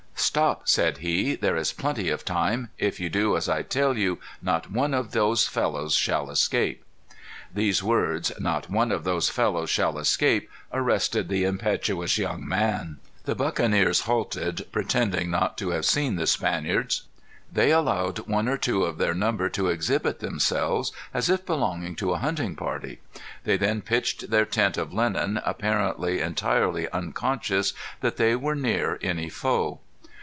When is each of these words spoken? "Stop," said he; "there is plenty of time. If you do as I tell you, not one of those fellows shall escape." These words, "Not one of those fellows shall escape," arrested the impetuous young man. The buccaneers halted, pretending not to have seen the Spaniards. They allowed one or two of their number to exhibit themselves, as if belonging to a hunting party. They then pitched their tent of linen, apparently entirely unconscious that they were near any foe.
"Stop," 0.15 0.67
said 0.69 0.99
he; 0.99 1.35
"there 1.35 1.57
is 1.57 1.73
plenty 1.73 2.09
of 2.09 2.23
time. 2.23 2.69
If 2.77 2.99
you 3.01 3.09
do 3.09 3.35
as 3.35 3.49
I 3.49 3.63
tell 3.63 3.97
you, 3.97 4.19
not 4.41 4.71
one 4.71 4.93
of 4.93 5.11
those 5.11 5.45
fellows 5.47 5.93
shall 5.95 6.29
escape." 6.29 6.85
These 7.53 7.81
words, 7.83 8.31
"Not 8.39 8.69
one 8.69 8.91
of 8.93 9.03
those 9.03 9.29
fellows 9.29 9.69
shall 9.71 9.97
escape," 9.97 10.47
arrested 10.71 11.27
the 11.27 11.43
impetuous 11.43 12.17
young 12.19 12.47
man. 12.47 12.99
The 13.25 13.33
buccaneers 13.35 14.01
halted, 14.01 14.67
pretending 14.71 15.31
not 15.31 15.57
to 15.57 15.71
have 15.71 15.83
seen 15.85 16.15
the 16.17 16.27
Spaniards. 16.27 17.03
They 17.51 17.71
allowed 17.71 18.19
one 18.19 18.47
or 18.47 18.57
two 18.57 18.83
of 18.83 18.99
their 18.99 19.15
number 19.15 19.49
to 19.49 19.67
exhibit 19.69 20.19
themselves, 20.19 20.91
as 21.15 21.29
if 21.31 21.45
belonging 21.47 21.95
to 21.95 22.13
a 22.13 22.19
hunting 22.19 22.55
party. 22.55 22.99
They 23.43 23.57
then 23.57 23.81
pitched 23.81 24.29
their 24.29 24.45
tent 24.45 24.77
of 24.77 24.93
linen, 24.93 25.41
apparently 25.43 26.21
entirely 26.21 26.87
unconscious 26.91 27.73
that 28.01 28.15
they 28.17 28.35
were 28.37 28.55
near 28.55 28.97
any 29.01 29.27
foe. 29.27 29.79